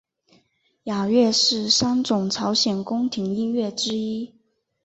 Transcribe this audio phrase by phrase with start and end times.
[0.85, 4.33] 雅乐是三种朝鲜宫廷音乐之一。